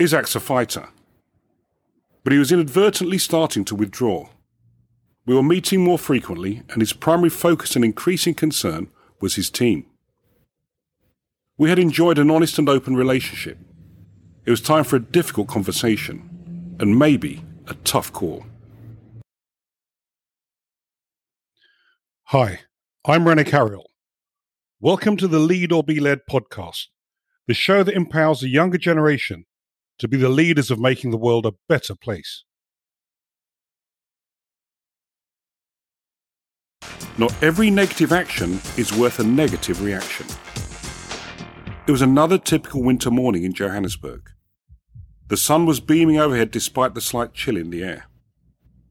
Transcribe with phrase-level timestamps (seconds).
[0.00, 0.88] Isaac's a fighter,
[2.24, 4.30] but he was inadvertently starting to withdraw.
[5.26, 8.88] We were meeting more frequently, and his primary focus and increasing concern
[9.20, 9.84] was his team.
[11.58, 13.58] We had enjoyed an honest and open relationship.
[14.46, 18.46] It was time for a difficult conversation, and maybe a tough call.
[22.28, 22.60] Hi,
[23.04, 23.84] I'm René Carayol.
[24.80, 26.86] Welcome to the Lead or Be Led podcast,
[27.46, 29.44] the show that empowers the younger generation
[30.00, 32.44] to be the leaders of making the world a better place.
[37.18, 40.26] Not every negative action is worth a negative reaction.
[41.86, 44.30] It was another typical winter morning in Johannesburg.
[45.28, 48.06] The sun was beaming overhead despite the slight chill in the air.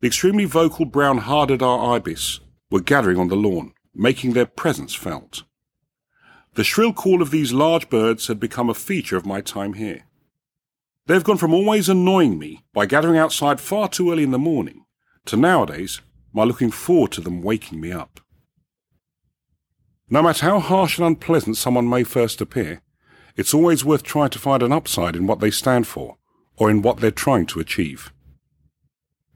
[0.00, 5.44] The extremely vocal brown Hadeda ibis were gathering on the lawn, making their presence felt.
[6.54, 10.04] The shrill call of these large birds had become a feature of my time here.
[11.10, 14.38] They have gone from always annoying me by gathering outside far too early in the
[14.38, 14.84] morning
[15.24, 16.00] to nowadays
[16.32, 18.20] my looking forward to them waking me up.
[20.08, 22.80] No matter how harsh and unpleasant someone may first appear,
[23.36, 26.16] it's always worth trying to find an upside in what they stand for
[26.56, 28.12] or in what they're trying to achieve.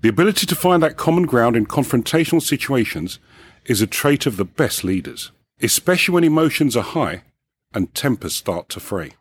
[0.00, 3.19] The ability to find that common ground in confrontational situations
[3.64, 7.25] is a trait of the best leaders, especially when emotions are high
[7.72, 9.14] and tempers start to fray.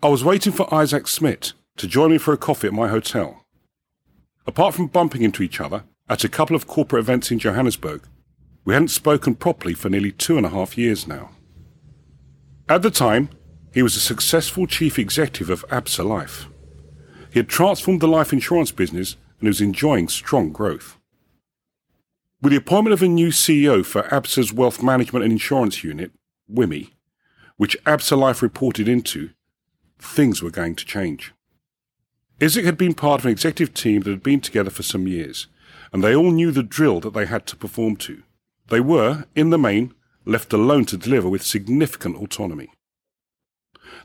[0.00, 3.44] I was waiting for Isaac Smith to join me for a coffee at my hotel.
[4.46, 8.06] Apart from bumping into each other at a couple of corporate events in Johannesburg,
[8.64, 11.30] we hadn't spoken properly for nearly two and a half years now.
[12.68, 13.30] At the time,
[13.74, 16.46] he was a successful chief executive of ABSA Life.
[17.32, 20.96] He had transformed the life insurance business and was enjoying strong growth.
[22.40, 26.12] With the appointment of a new CEO for ABSA's Wealth Management and Insurance Unit,
[26.48, 26.90] WIMI,
[27.56, 29.30] which ABSA Life reported into,
[29.98, 31.32] things were going to change.
[32.40, 35.48] Isaac had been part of an executive team that had been together for some years,
[35.92, 38.22] and they all knew the drill that they had to perform to.
[38.68, 42.70] They were, in the main, left alone to deliver with significant autonomy.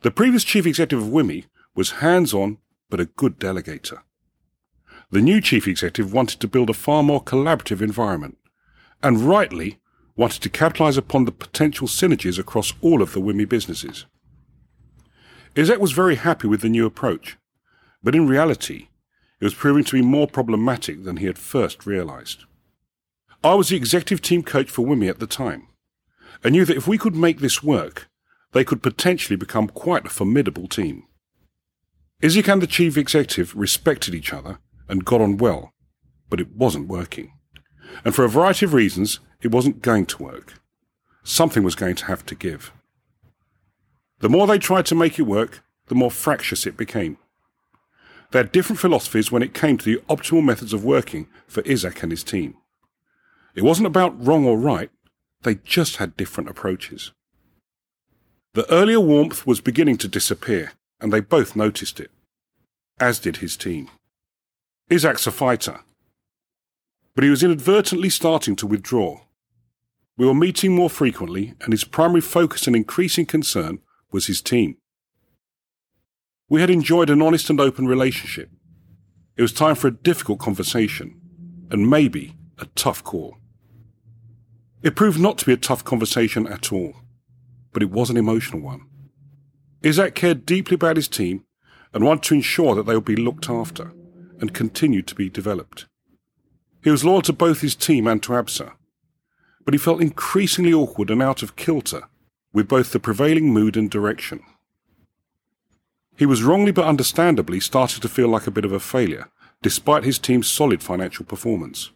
[0.01, 1.45] The previous chief executive of WIMI
[1.75, 2.57] was hands on
[2.89, 3.99] but a good delegator.
[5.11, 8.37] The new chief executive wanted to build a far more collaborative environment,
[9.01, 9.79] and rightly
[10.15, 14.05] wanted to capitalize upon the potential synergies across all of the WIMI businesses.
[15.57, 17.37] Isaac was very happy with the new approach,
[18.01, 18.87] but in reality,
[19.39, 22.45] it was proving to be more problematic than he had first realized.
[23.43, 25.67] I was the executive team coach for WIMI at the time,
[26.43, 28.09] and knew that if we could make this work,
[28.53, 31.03] they could potentially become quite a formidable team.
[32.23, 35.73] Isaac and the chief executive respected each other and got on well,
[36.29, 37.33] but it wasn't working.
[38.03, 40.53] And for a variety of reasons, it wasn't going to work.
[41.23, 42.71] Something was going to have to give.
[44.23, 47.17] The more they tried to make it work, the more fractious it became.
[48.31, 52.01] They had different philosophies when it came to the optimal methods of working for Isaac
[52.01, 52.55] and his team.
[53.53, 54.89] It wasn't about wrong or right,
[55.41, 57.11] they just had different approaches.
[58.53, 62.09] The earlier warmth was beginning to disappear, and they both noticed it,
[63.01, 63.89] as did his team.
[64.89, 65.81] Isaac's a fighter,
[67.13, 69.19] but he was inadvertently starting to withdraw.
[70.15, 73.81] We were meeting more frequently, and his primary focus and increasing concern
[74.13, 74.77] was his team.
[76.47, 78.49] We had enjoyed an honest and open relationship.
[79.35, 81.19] It was time for a difficult conversation,
[81.71, 83.37] and maybe a tough call.
[84.83, 86.93] It proved not to be a tough conversation at all,
[87.71, 88.81] but it was an emotional one.
[89.83, 91.45] Isaac cared deeply about his team
[91.93, 93.91] and wanted to ensure that they would be looked after
[94.39, 95.87] and continued to be developed.
[96.83, 98.73] He was loyal to both his team and to ABSA,
[99.65, 102.03] but he felt increasingly awkward and out of kilter
[102.53, 104.41] with both the prevailing mood and direction.
[106.15, 109.29] He was wrongly but understandably starting to feel like a bit of a failure,
[109.63, 111.89] despite his team's solid financial performance.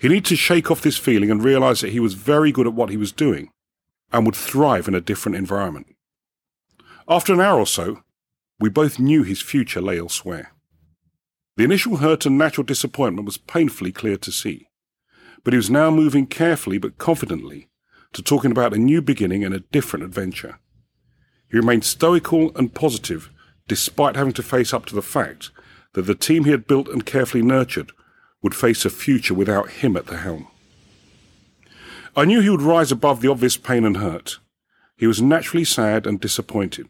[0.00, 2.72] He needed to shake off this feeling and realize that he was very good at
[2.72, 3.50] what he was doing
[4.10, 5.86] and would thrive in a different environment.
[7.08, 8.02] After an hour or so,
[8.58, 10.52] we both knew his future lay elsewhere.
[11.56, 14.68] The initial hurt and natural disappointment was painfully clear to see,
[15.44, 17.68] but he was now moving carefully but confidently
[18.12, 20.58] to talking about a new beginning and a different adventure.
[21.50, 23.30] He remained stoical and positive
[23.68, 25.50] despite having to face up to the fact
[25.94, 27.92] that the team he had built and carefully nurtured
[28.42, 30.48] would face a future without him at the helm.
[32.16, 34.38] I knew he would rise above the obvious pain and hurt.
[34.96, 36.88] He was naturally sad and disappointed,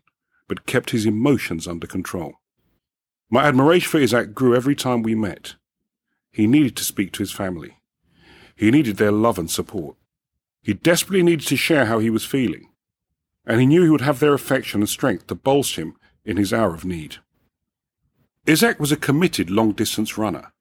[0.49, 2.35] but kept his emotions under control.
[3.31, 5.55] My admiration for Isaac grew every time we met.
[6.33, 7.79] He needed to speak to his family.
[8.57, 9.97] He needed their love and support.
[10.63, 12.69] He desperately needed to share how he was feeling.
[13.45, 16.53] And he knew he would have their affection and strength to bolster him in his
[16.53, 17.17] hour of need.
[18.49, 20.53] Isaac was a committed long distance runner,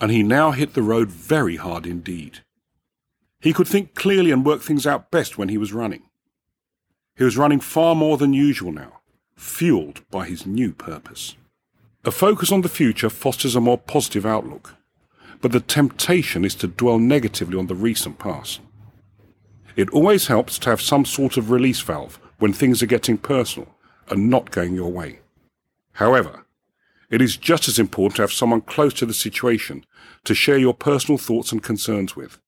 [0.00, 2.40] and he now hit the road very hard indeed.
[3.40, 6.02] He could think clearly and work things out best when he was running.
[7.16, 9.00] He was running far more than usual now,
[9.34, 11.36] fueled by his new purpose.
[12.04, 14.74] A focus on the future fosters a more positive outlook,
[15.40, 18.60] but the temptation is to dwell negatively on the recent past.
[19.76, 23.74] It always helps to have some sort of release valve when things are getting personal
[24.08, 25.20] and not going your way.
[25.92, 26.46] However,
[27.10, 29.84] it is just as important to have someone close to the situation
[30.24, 32.38] to share your personal thoughts and concerns with.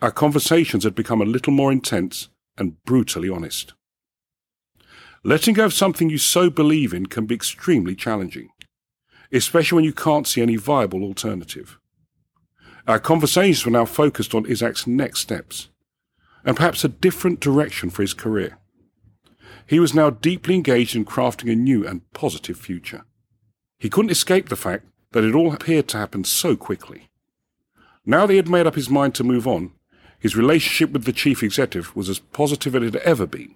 [0.00, 3.74] Our conversations had become a little more intense and brutally honest.
[5.22, 8.50] Letting go of something you so believe in can be extremely challenging,
[9.32, 11.78] especially when you can't see any viable alternative.
[12.86, 15.68] Our conversations were now focused on Isaac's next steps,
[16.44, 18.58] and perhaps a different direction for his career.
[19.66, 23.04] He was now deeply engaged in crafting a new and positive future.
[23.78, 27.08] He couldn't escape the fact that it all appeared to happen so quickly.
[28.04, 29.72] Now that he had made up his mind to move on,
[30.18, 33.54] his relationship with the chief executive was as positive as it had ever been,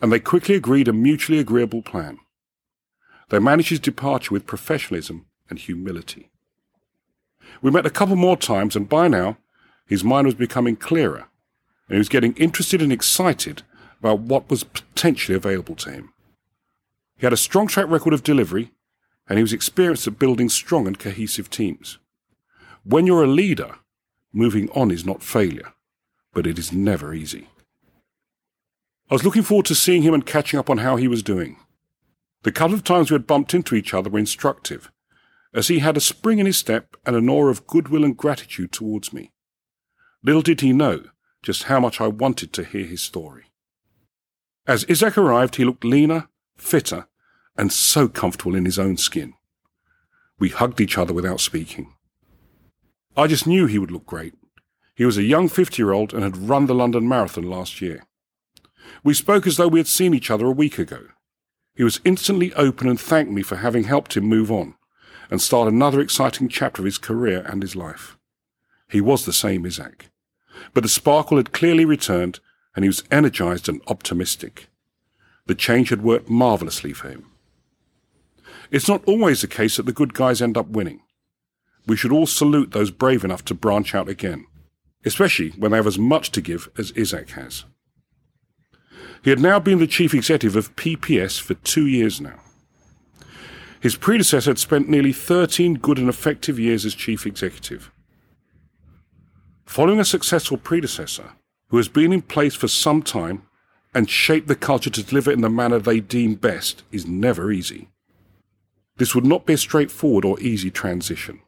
[0.00, 2.18] and they quickly agreed a mutually agreeable plan.
[3.28, 6.30] They managed his departure with professionalism and humility.
[7.62, 9.38] We met a couple more times, and by now,
[9.86, 11.28] his mind was becoming clearer,
[11.88, 13.62] and he was getting interested and excited
[14.00, 16.12] about what was potentially available to him.
[17.16, 18.72] He had a strong track record of delivery,
[19.28, 21.98] and he was experienced at building strong and cohesive teams.
[22.84, 23.76] When you're a leader,
[24.32, 25.72] moving on is not failure,
[26.32, 27.48] but it is never easy.
[29.10, 31.56] I was looking forward to seeing him and catching up on how he was doing.
[32.42, 34.90] The couple of times we had bumped into each other were instructive,
[35.54, 38.72] as he had a spring in his step and an aura of goodwill and gratitude
[38.72, 39.32] towards me.
[40.22, 41.04] Little did he know
[41.46, 43.44] just how much I wanted to hear his story.
[44.66, 47.06] As Isaac arrived, he looked leaner, fitter,
[47.56, 49.32] and so comfortable in his own skin.
[50.40, 51.94] We hugged each other without speaking.
[53.16, 54.34] I just knew he would look great.
[54.96, 58.02] He was a young 50 year old and had run the London Marathon last year.
[59.04, 61.06] We spoke as though we had seen each other a week ago.
[61.76, 64.74] He was instantly open and thanked me for having helped him move on
[65.30, 68.18] and start another exciting chapter of his career and his life.
[68.88, 70.10] He was the same Isaac.
[70.74, 72.40] But the sparkle had clearly returned
[72.74, 74.68] and he was energized and optimistic.
[75.46, 77.30] The change had worked marvelously for him.
[78.70, 81.00] It's not always the case that the good guys end up winning.
[81.86, 84.46] We should all salute those brave enough to branch out again,
[85.04, 87.64] especially when they have as much to give as Isaac has.
[89.22, 92.40] He had now been the chief executive of PPS for two years now.
[93.80, 97.90] His predecessor had spent nearly 13 good and effective years as chief executive.
[99.66, 101.32] Following a successful predecessor,
[101.68, 103.42] who has been in place for some time
[103.94, 107.88] and shaped the culture to deliver in the manner they deem best, is never easy.
[108.96, 111.40] This would not be a straightforward or easy transition,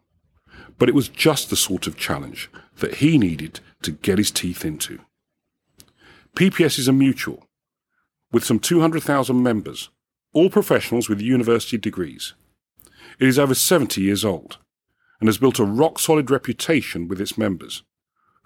[0.79, 4.65] but it was just the sort of challenge that he needed to get his teeth
[4.65, 5.01] into.
[6.37, 7.47] PPS is a mutual,
[8.31, 9.89] with some 200,000 members
[10.33, 12.35] all professionals with university degrees.
[13.19, 14.59] It is over 70 years old
[15.21, 17.83] and has built a rock solid reputation with its members,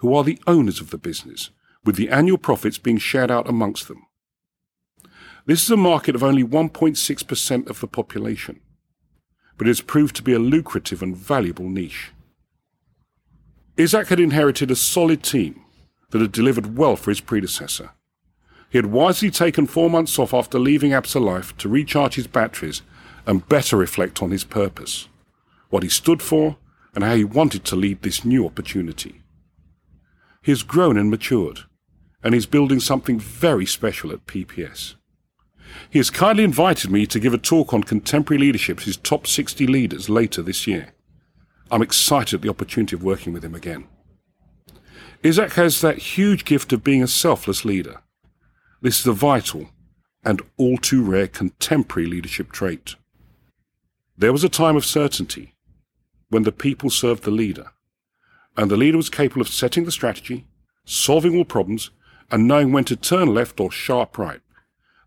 [0.02, 1.49] who are the owners of the business,
[1.84, 4.06] with the annual profits being shared out amongst them.
[5.46, 8.60] This is a market of only 1.6% of the population,
[9.56, 12.12] but it has proved to be a lucrative and valuable niche.
[13.80, 15.64] Isaac had inherited a solid team
[16.11, 17.92] that had delivered well for his predecessor
[18.73, 22.80] he had wisely taken four months off after leaving Absa Life to recharge his batteries
[23.26, 25.09] and better reflect on his purpose,
[25.68, 26.56] what he stood for,
[26.94, 29.22] and how he wanted to lead this new opportunity.
[30.42, 31.61] He has grown and matured,
[32.22, 34.94] and is building something very special at PPS.
[35.88, 39.26] He has kindly invited me to give a talk on contemporary leadership to his top
[39.26, 40.94] 60 leaders later this year.
[41.70, 43.87] I'm excited at the opportunity of working with him again.
[45.25, 48.02] Isaac has that huge gift of being a selfless leader
[48.82, 49.70] this is a vital
[50.25, 52.96] and all too rare contemporary leadership trait.
[54.18, 55.54] There was a time of certainty
[56.30, 57.70] when the people served the leader,
[58.56, 60.47] and the leader was capable of setting the strategy,
[60.85, 61.90] solving all problems,
[62.30, 64.40] and knowing when to turn left or sharp right.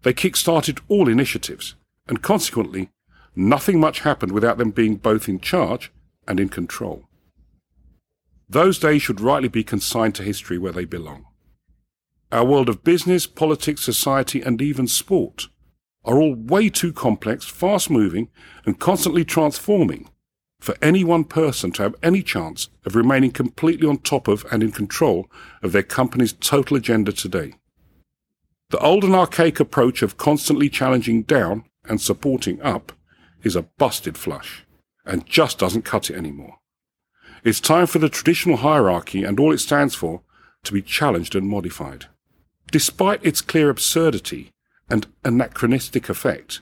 [0.04, 1.76] They kick-started all initiatives,
[2.08, 2.90] and consequently,
[3.36, 5.92] nothing much happened without them being both in charge
[6.28, 7.04] and in control.
[8.48, 11.26] Those days should rightly be consigned to history where they belong.
[12.32, 15.48] Our world of business, politics, society, and even sport
[16.04, 18.30] are all way too complex, fast moving,
[18.66, 20.10] and constantly transforming
[20.66, 24.64] for any one person to have any chance of remaining completely on top of and
[24.64, 25.30] in control
[25.62, 27.54] of their company's total agenda today.
[28.72, 32.94] The old and archaic approach of constantly challenging down and supporting up
[33.44, 34.66] is a busted flush
[35.06, 36.58] and just doesn't cut it anymore.
[37.44, 40.24] It's time for the traditional hierarchy and all it stands for
[40.64, 42.08] to be challenged and modified.
[42.72, 44.50] Despite its clear absurdity
[44.90, 46.62] and anachronistic effect,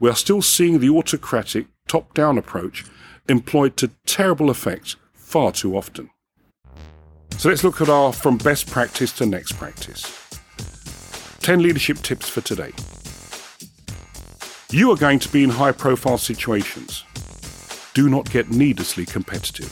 [0.00, 2.86] we are still seeing the autocratic top down approach
[3.28, 6.10] employed to terrible effect far too often.
[7.38, 10.18] So let's look at our from best practice to next practice.
[11.40, 12.72] 10 leadership tips for today.
[14.70, 17.04] You are going to be in high profile situations.
[17.94, 19.70] Do not get needlessly competitive.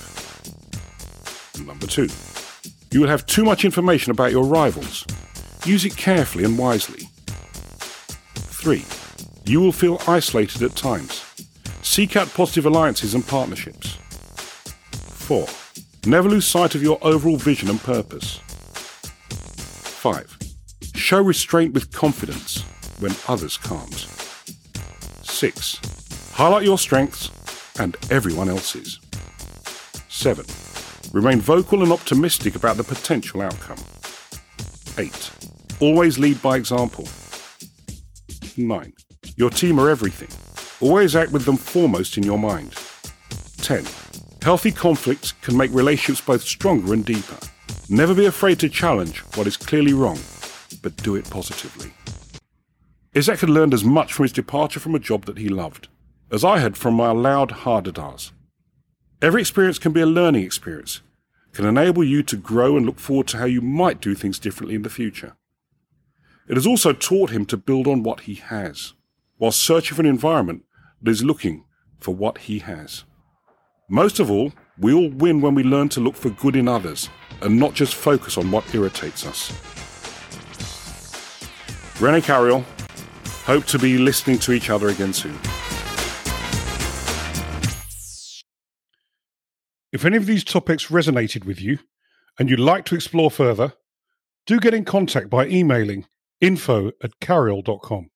[1.65, 2.09] Number two,
[2.91, 5.07] you will have too much information about your rivals.
[5.65, 7.09] Use it carefully and wisely.
[8.35, 8.85] Three,
[9.45, 11.25] you will feel isolated at times.
[11.91, 13.99] Seek out positive alliances and partnerships.
[14.93, 15.45] 4.
[16.07, 18.39] Never lose sight of your overall vision and purpose.
[18.45, 20.39] 5.
[20.95, 22.63] Show restraint with confidence
[23.01, 24.07] when others can't.
[25.25, 25.81] 6.
[26.33, 27.29] Highlight your strengths
[27.81, 29.01] and everyone else's.
[30.09, 30.47] 7.
[31.13, 33.79] Remain vocal and optimistic about the potential outcome.
[34.97, 35.31] 8.
[35.81, 37.09] Always lead by example.
[38.57, 38.93] 9.
[39.35, 40.29] Your team are everything.
[40.81, 42.75] Always act with them foremost in your mind.
[43.59, 43.85] 10.
[44.43, 47.37] Healthy conflicts can make relationships both stronger and deeper.
[47.89, 50.19] Never be afraid to challenge what is clearly wrong,
[50.83, 51.93] but do it positively.
[53.15, 55.89] Isaac had learned as much from his departure from a job that he loved
[56.31, 57.99] as I had from my allowed hard
[59.21, 61.01] Every experience can be a learning experience,
[61.53, 64.77] can enable you to grow and look forward to how you might do things differently
[64.77, 65.37] in the future.
[66.49, 68.95] It has also taught him to build on what he has,
[69.39, 70.65] while searching for an environment
[71.03, 71.65] that is looking
[71.99, 73.05] for what he has.
[73.89, 77.09] Most of all, we all win when we learn to look for good in others
[77.43, 79.51] and not just focus on what irritates us.
[82.01, 82.65] Rene Carayol,
[83.45, 85.39] hope to be listening to each other again soon.
[89.93, 91.79] If any of these topics resonated with you
[92.39, 93.73] and you'd like to explore further,
[94.47, 96.07] do get in contact by emailing
[96.41, 98.10] info at carayol.com.